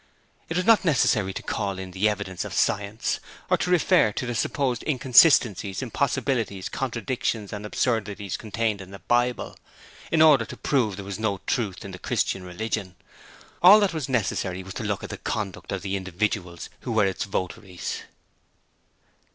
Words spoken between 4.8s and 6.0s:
inconsistencies,